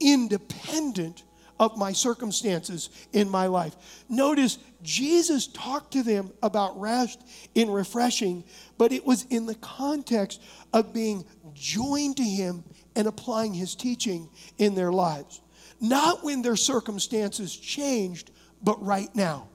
[0.00, 1.22] independent
[1.60, 3.76] of my circumstances in my life.
[4.08, 7.22] Notice Jesus talked to them about rest
[7.54, 8.42] in refreshing,
[8.78, 10.40] but it was in the context
[10.72, 11.22] of being
[11.52, 15.42] joined to Him and applying His teaching in their lives.
[15.78, 18.30] Not when their circumstances changed,
[18.62, 19.48] but right now.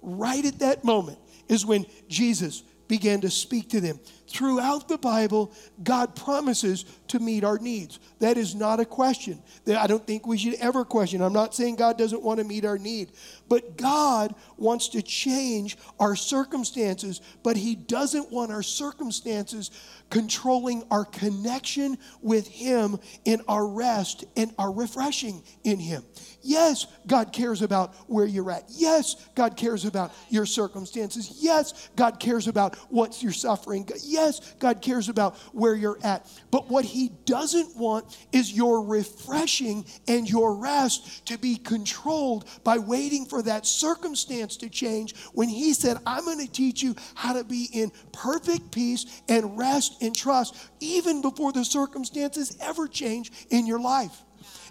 [0.00, 1.18] Right at that moment
[1.48, 4.00] is when Jesus began to speak to them.
[4.28, 8.00] Throughout the Bible, God promises to meet our needs.
[8.18, 9.42] That is not a question.
[9.64, 11.22] That I don't think we should ever question.
[11.22, 13.12] I'm not saying God doesn't want to meet our need,
[13.48, 19.70] but God wants to change our circumstances, but He doesn't want our circumstances
[20.10, 26.02] controlling our connection with Him in our rest and our refreshing in Him.
[26.46, 28.64] Yes, God cares about where you're at.
[28.68, 31.38] Yes, God cares about your circumstances.
[31.40, 33.88] Yes, God cares about what you're suffering.
[34.04, 36.30] Yes, God cares about where you're at.
[36.52, 42.78] But what He doesn't want is your refreshing and your rest to be controlled by
[42.78, 47.32] waiting for that circumstance to change when He said, I'm going to teach you how
[47.32, 53.32] to be in perfect peace and rest and trust even before the circumstances ever change
[53.50, 54.22] in your life.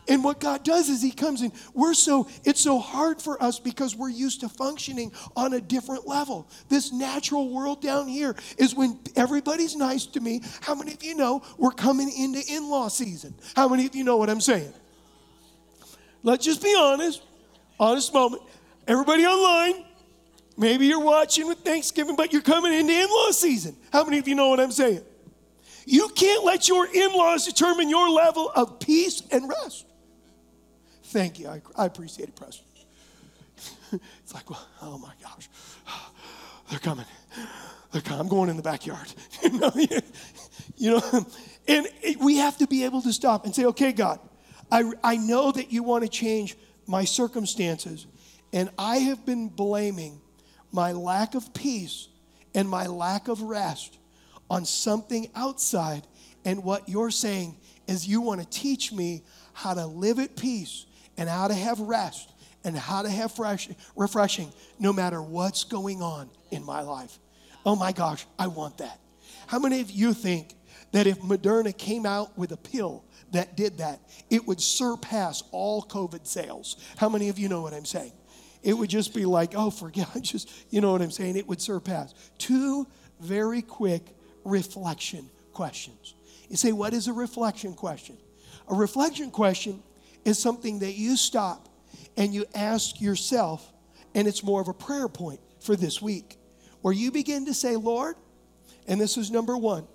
[0.07, 1.51] And what God does is He comes in.
[1.73, 6.07] We're so, it's so hard for us because we're used to functioning on a different
[6.07, 6.47] level.
[6.69, 10.41] This natural world down here is when everybody's nice to me.
[10.61, 13.33] How many of you know we're coming into in law season?
[13.55, 14.73] How many of you know what I'm saying?
[16.23, 17.21] Let's just be honest.
[17.79, 18.41] Honest moment.
[18.87, 19.85] Everybody online,
[20.57, 23.75] maybe you're watching with Thanksgiving, but you're coming into in law season.
[23.91, 25.01] How many of you know what I'm saying?
[25.85, 29.84] You can't let your in laws determine your level of peace and rest.
[31.15, 31.47] Thank you.
[31.47, 32.65] I, I appreciate it, Preston.
[33.93, 35.47] it's like, well, oh my gosh.
[36.69, 37.05] They're coming.
[37.93, 38.19] They're coming.
[38.19, 39.13] I'm going in the backyard.
[39.41, 39.71] you know,
[40.75, 41.25] you know,
[41.69, 41.87] and
[42.19, 44.19] we have to be able to stop and say, okay, God,
[44.69, 48.07] I, I know that you want to change my circumstances,
[48.51, 50.19] and I have been blaming
[50.73, 52.09] my lack of peace
[52.53, 53.99] and my lack of rest
[54.49, 56.05] on something outside.
[56.43, 57.55] And what you're saying
[57.87, 59.23] is you want to teach me
[59.53, 60.85] how to live at peace
[61.17, 62.31] and how to have rest
[62.63, 67.19] and how to have fresh, refreshing no matter what's going on in my life.
[67.65, 68.99] Oh my gosh, I want that.
[69.47, 70.55] How many of you think
[70.91, 73.99] that if Moderna came out with a pill that did that,
[74.29, 76.77] it would surpass all COVID sales?
[76.97, 78.13] How many of you know what I'm saying?
[78.63, 81.37] It would just be like, oh, forget, just, you know what I'm saying?
[81.37, 82.13] It would surpass.
[82.37, 82.87] Two
[83.19, 84.03] very quick
[84.43, 86.15] reflection questions.
[86.49, 88.17] You say, what is a reflection question?
[88.67, 89.81] A reflection question
[90.25, 91.69] is something that you stop
[92.17, 93.71] and you ask yourself,
[94.13, 96.37] and it's more of a prayer point for this week,
[96.81, 98.15] where you begin to say, Lord,
[98.87, 99.87] and this is number one,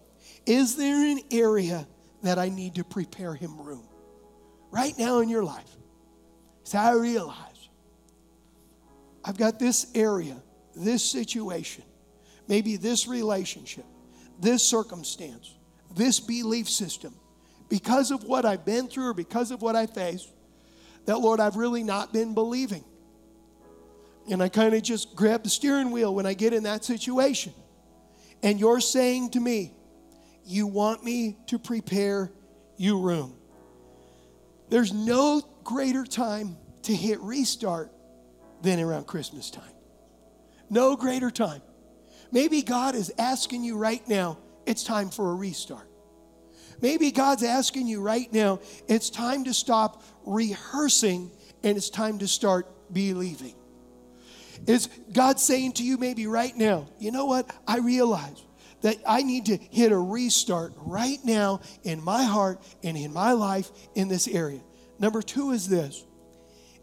[0.46, 1.86] is there an area
[2.22, 3.86] that I need to prepare him room?
[4.70, 5.76] Right now in your life.
[6.64, 7.68] So I realize
[9.24, 10.40] I've got this area,
[10.74, 11.84] this situation,
[12.46, 13.84] maybe this relationship,
[14.38, 15.54] this circumstance,
[15.94, 17.14] this belief system
[17.70, 20.28] because of what I've been through or because of what I face,
[21.06, 22.84] that Lord, I've really not been believing.
[24.30, 27.54] And I kind of just grab the steering wheel when I get in that situation.
[28.42, 29.72] And you're saying to me,
[30.44, 32.30] You want me to prepare
[32.76, 33.34] you room.
[34.68, 37.90] There's no greater time to hit restart
[38.62, 39.72] than around Christmas time.
[40.68, 41.62] No greater time.
[42.32, 45.89] Maybe God is asking you right now, it's time for a restart.
[46.80, 51.30] Maybe God's asking you right now, it's time to stop rehearsing
[51.62, 53.54] and it's time to start believing.
[54.66, 57.50] Is God saying to you maybe right now, you know what?
[57.66, 58.44] I realize
[58.82, 63.32] that I need to hit a restart right now in my heart and in my
[63.32, 64.60] life in this area.
[64.98, 66.04] Number two is this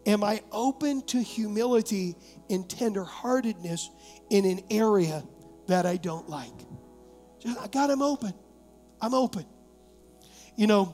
[0.06, 2.16] Am I open to humility
[2.48, 3.88] and tenderheartedness
[4.30, 5.24] in an area
[5.66, 6.52] that I don't like?
[7.40, 8.32] Just, God, I'm open.
[9.00, 9.44] I'm open.
[10.58, 10.92] You know,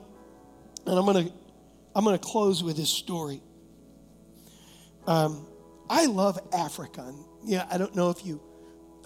[0.86, 1.30] and I'm gonna
[1.96, 3.40] I'm gonna close with this story.
[5.06, 5.46] Um,
[5.88, 7.00] I love Africa.
[7.00, 8.42] And yeah, I don't know if you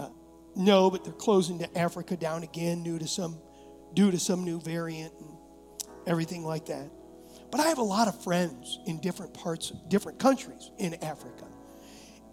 [0.01, 0.09] uh,
[0.57, 3.39] know, but they're closing to Africa down again due to some
[3.95, 5.31] due to some new variant and
[6.09, 6.91] everything like that.
[7.53, 11.47] But I have a lot of friends in different parts, different countries in Africa.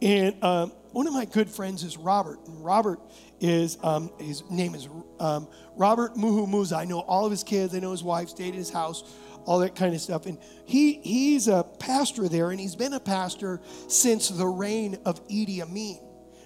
[0.02, 2.40] And um, one of my good friends is Robert.
[2.48, 3.00] And Robert
[3.40, 4.88] is, um, his name is
[5.20, 6.78] um, Robert Muhumuza.
[6.78, 9.04] I know all of his kids, I know his wife, stayed at his house,
[9.46, 10.26] all that kind of stuff.
[10.26, 15.26] And he, he's a pastor there, and he's been a pastor since the reign of
[15.28, 16.00] Idi Amin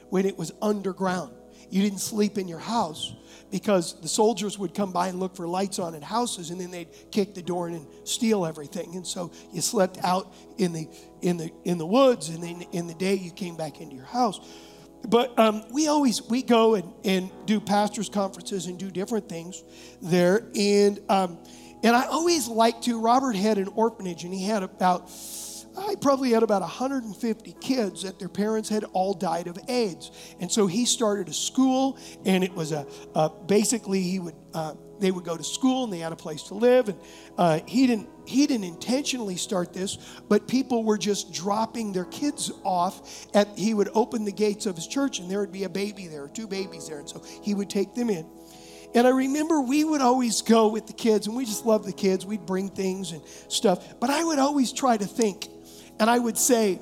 [0.09, 1.33] when it was underground.
[1.69, 3.13] You didn't sleep in your house
[3.51, 6.71] because the soldiers would come by and look for lights on in houses and then
[6.71, 8.95] they'd kick the door in and steal everything.
[8.95, 10.87] And so you slept out in the
[11.21, 14.05] in the in the woods and then in the day you came back into your
[14.05, 14.39] house.
[15.07, 19.63] But um, we always we go and, and do pastors conferences and do different things
[20.01, 20.47] there.
[20.55, 21.39] And um,
[21.83, 25.09] and i always like to robert had an orphanage and he had about
[25.77, 30.11] I probably had about 150 kids that their parents had all died of AIDS.
[30.39, 34.73] And so he started a school, and it was a, a basically he would uh,
[34.99, 36.89] they would go to school and they had a place to live.
[36.89, 36.99] And
[37.37, 39.97] uh, he didn't he didn't intentionally start this,
[40.27, 43.27] but people were just dropping their kids off.
[43.33, 46.07] At he would open the gates of his church, and there would be a baby
[46.07, 48.27] there, two babies there, and so he would take them in.
[48.95, 51.93] And I remember we would always go with the kids, and we just loved the
[51.93, 52.25] kids.
[52.25, 53.99] We'd bring things and stuff.
[53.99, 55.47] But I would always try to think,
[55.99, 56.79] and I would say,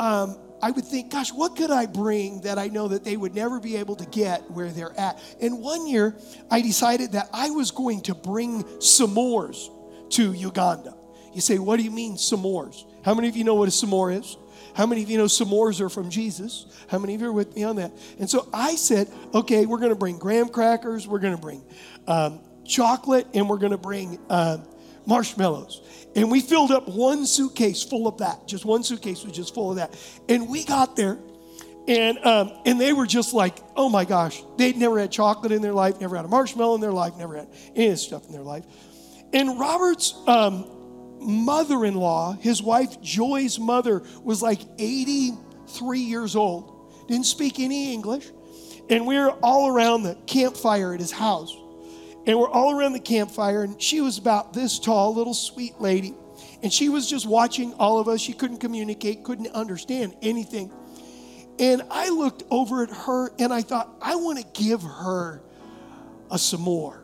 [0.00, 3.34] um, I would think, gosh, what could I bring that I know that they would
[3.34, 5.20] never be able to get where they're at?
[5.40, 6.16] And one year,
[6.50, 9.68] I decided that I was going to bring s'mores
[10.12, 10.94] to Uganda.
[11.34, 12.84] You say, what do you mean s'mores?
[13.04, 14.36] How many of you know what a s'more is?
[14.74, 16.66] How many of you know s'mores are from Jesus?
[16.88, 17.92] How many of you are with me on that?
[18.18, 21.62] And so I said, okay, we're going to bring graham crackers, we're going to bring
[22.06, 24.58] um, chocolate, and we're going to bring uh,
[25.06, 25.82] marshmallows.
[26.16, 28.46] And we filled up one suitcase full of that.
[28.46, 29.96] Just one suitcase was just full of that.
[30.28, 31.18] And we got there,
[31.88, 35.60] and um, and they were just like, oh my gosh, they'd never had chocolate in
[35.60, 38.26] their life, never had a marshmallow in their life, never had any of this stuff
[38.26, 38.64] in their life.
[39.32, 40.70] And Robert's um,
[41.20, 48.30] mother-in-law, his wife Joy's mother, was like 83 years old, didn't speak any English,
[48.88, 51.54] and we were all around the campfire at his house.
[52.26, 56.14] And we're all around the campfire, and she was about this tall, little sweet lady.
[56.62, 58.20] And she was just watching all of us.
[58.20, 60.72] She couldn't communicate, couldn't understand anything.
[61.58, 65.42] And I looked over at her and I thought, I want to give her
[66.30, 67.02] a s'more.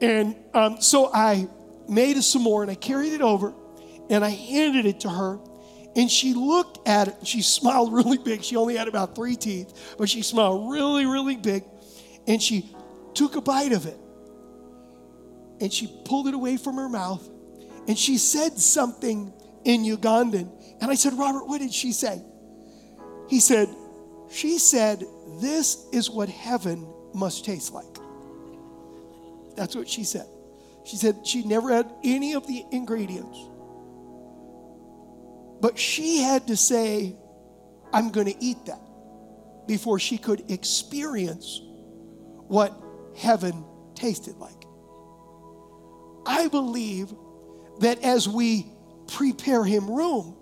[0.00, 1.48] And um, so I
[1.88, 3.54] made a s'more and I carried it over
[4.10, 5.38] and I handed it to her.
[5.96, 8.42] And she looked at it and she smiled really big.
[8.42, 11.64] She only had about three teeth, but she smiled really, really big.
[12.26, 12.74] And she
[13.14, 13.98] took a bite of it
[15.60, 17.28] and she pulled it away from her mouth
[17.88, 19.32] and she said something
[19.64, 20.50] in Ugandan.
[20.80, 22.22] And I said, Robert, what did she say?
[23.28, 23.68] He said,
[24.30, 25.04] She said,
[25.40, 27.98] This is what heaven must taste like.
[29.56, 30.26] That's what she said.
[30.84, 33.38] She said she never had any of the ingredients.
[35.60, 37.16] But she had to say,
[37.92, 38.80] I'm going to eat that
[39.66, 41.60] before she could experience
[42.46, 42.72] what
[43.16, 44.57] heaven tasted like.
[46.28, 47.12] I believe
[47.80, 48.66] that as we
[49.06, 50.36] prepare him room,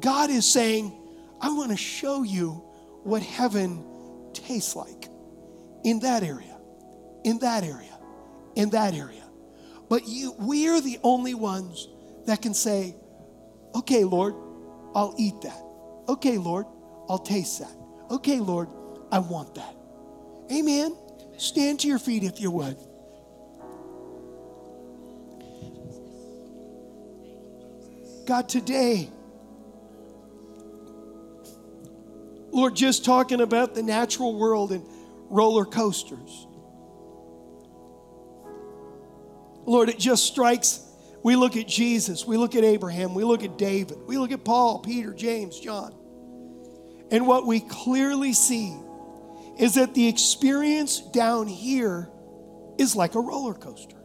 [0.00, 0.92] God is saying,
[1.40, 2.62] I want to show you
[3.04, 3.82] what heaven
[4.34, 5.08] tastes like
[5.82, 6.58] in that area,
[7.24, 7.98] in that area,
[8.54, 9.24] in that area.
[9.88, 11.88] But you, we are the only ones
[12.26, 12.94] that can say,
[13.74, 14.34] okay, Lord,
[14.94, 15.62] I'll eat that.
[16.06, 16.66] Okay, Lord,
[17.08, 17.74] I'll taste that.
[18.10, 18.68] Okay, Lord,
[19.10, 19.74] I want that.
[20.52, 20.94] Amen.
[21.38, 22.76] Stand to your feet if you would.
[28.28, 29.08] God, today,
[32.50, 34.84] Lord, just talking about the natural world and
[35.30, 36.46] roller coasters.
[39.64, 40.84] Lord, it just strikes.
[41.22, 44.44] We look at Jesus, we look at Abraham, we look at David, we look at
[44.44, 45.94] Paul, Peter, James, John.
[47.10, 48.76] And what we clearly see
[49.58, 52.10] is that the experience down here
[52.76, 53.96] is like a roller coaster.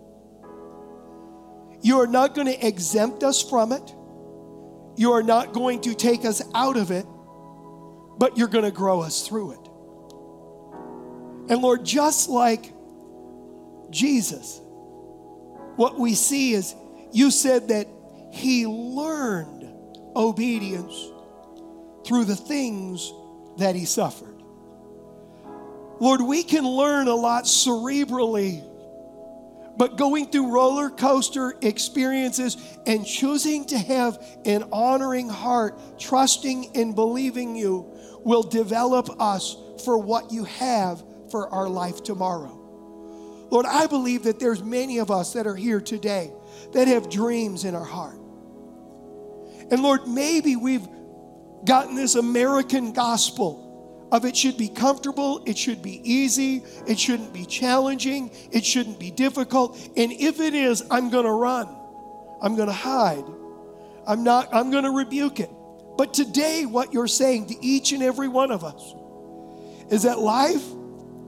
[1.82, 3.94] You are not going to exempt us from it.
[4.96, 7.06] You are not going to take us out of it,
[8.18, 9.70] but you're going to grow us through it.
[11.52, 12.72] And Lord, just like
[13.90, 14.62] Jesus,
[15.76, 16.76] what we see is
[17.12, 17.88] you said that
[18.32, 19.68] he learned
[20.16, 20.94] obedience
[22.06, 23.12] through the things
[23.58, 24.42] that he suffered.
[26.00, 28.64] Lord, we can learn a lot cerebrally,
[29.78, 36.96] but going through roller coaster experiences and choosing to have an honoring heart, trusting and
[36.96, 37.90] believing you,
[38.24, 42.60] will develop us for what you have for our life tomorrow.
[43.50, 46.32] Lord, I believe that there's many of us that are here today
[46.74, 48.18] that have dreams in our heart.
[49.70, 50.88] And Lord, maybe we've
[51.66, 53.63] gotten this American gospel
[54.14, 59.00] of it should be comfortable, it should be easy, it shouldn't be challenging, it shouldn't
[59.00, 59.76] be difficult.
[59.98, 61.68] And if it is, I'm going to run.
[62.40, 63.24] I'm going to hide.
[64.06, 65.50] I'm not I'm going to rebuke it.
[65.98, 68.94] But today what you're saying to each and every one of us
[69.92, 70.64] is that life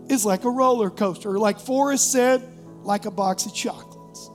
[0.07, 2.47] is like a roller coaster, like Forrest said,
[2.83, 4.29] like a box of chocolates.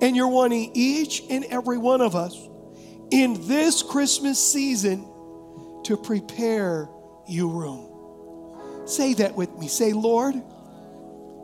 [0.00, 2.38] And you're wanting each and every one of us
[3.10, 5.04] in this Christmas season
[5.82, 6.88] to prepare
[7.28, 8.86] you room.
[8.86, 9.68] Say that with me.
[9.68, 10.34] Say, Lord,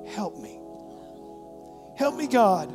[0.09, 0.59] help me.
[1.97, 2.69] Help me, God,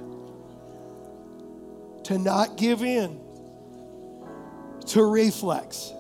[2.06, 3.20] to not give in
[4.88, 5.92] to reflex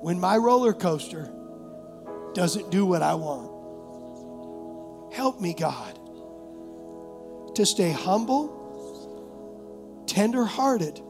[0.00, 1.30] when my roller coaster
[2.34, 3.52] doesn't do what I want.
[5.12, 5.98] Help me, God,
[7.56, 11.00] to stay humble, tender hearted,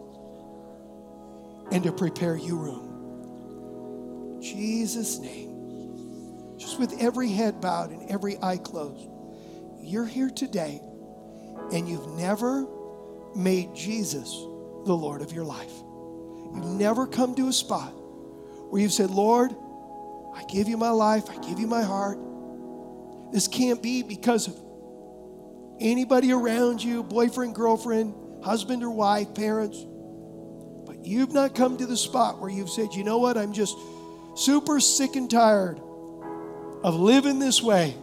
[1.72, 2.85] and to prepare you room.
[4.54, 6.56] Jesus' name.
[6.58, 9.08] Just with every head bowed and every eye closed,
[9.80, 10.80] you're here today
[11.72, 12.66] and you've never
[13.34, 14.28] made Jesus
[14.84, 15.72] the Lord of your life.
[16.54, 19.54] You've never come to a spot where you've said, Lord,
[20.34, 22.18] I give you my life, I give you my heart.
[23.32, 24.56] This can't be because of
[25.80, 29.84] anybody around you, boyfriend, girlfriend, husband or wife, parents.
[30.86, 33.76] But you've not come to the spot where you've said, you know what, I'm just
[34.36, 35.80] super sick and tired
[36.82, 37.96] of living this way.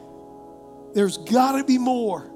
[0.94, 2.30] There's got to be more.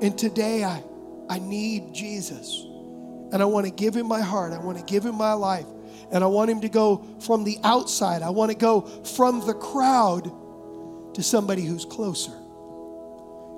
[0.00, 0.82] And today I,
[1.28, 2.64] I need Jesus.
[3.32, 4.52] And I want to give him my heart.
[4.52, 5.66] I want to give him my life.
[6.10, 8.22] And I want him to go from the outside.
[8.22, 10.32] I want to go from the crowd
[11.14, 12.32] to somebody who's closer.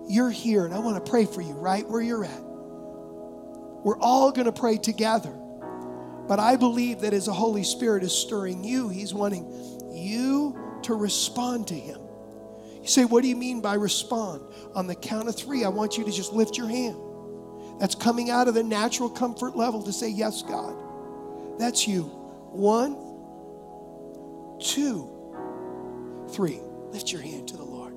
[0.09, 2.43] You're here, and I want to pray for you right where you're at.
[2.43, 5.33] We're all going to pray together.
[6.29, 9.47] But I believe that as the Holy Spirit is stirring you, He's wanting
[9.93, 11.99] you to respond to Him.
[12.81, 14.43] You say, What do you mean by respond?
[14.75, 16.97] On the count of three, I want you to just lift your hand.
[17.79, 20.77] That's coming out of the natural comfort level to say, Yes, God.
[21.59, 22.03] That's you.
[22.53, 22.95] One,
[24.61, 25.09] two,
[26.31, 26.61] three.
[26.91, 27.95] Lift your hand to the Lord.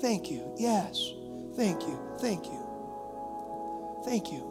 [0.00, 0.54] Thank you.
[0.56, 1.12] Yes.
[1.56, 1.98] Thank you.
[2.18, 2.66] Thank you.
[4.04, 4.49] Thank you.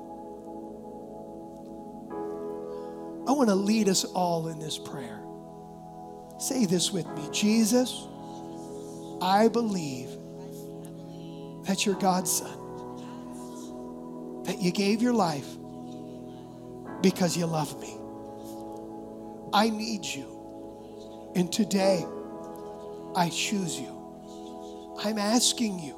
[3.28, 5.22] I want to lead us all in this prayer.
[6.40, 8.08] Say this with me Jesus,
[9.22, 10.10] I believe
[11.66, 12.60] that you're God's son
[14.50, 15.48] that you gave your life
[17.02, 17.96] because you love me.
[19.54, 21.32] I need you.
[21.36, 22.04] And today,
[23.16, 23.96] I choose you.
[25.04, 25.96] I'm asking you,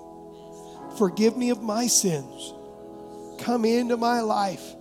[0.97, 2.53] forgive me of my sins.
[3.39, 4.75] Come into my life.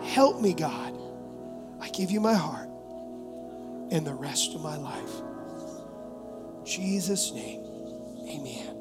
[0.00, 0.97] Help me, God.
[1.88, 2.68] I give you my heart
[3.90, 5.22] and the rest of my life.
[6.58, 7.64] In Jesus' name,
[8.28, 8.74] amen.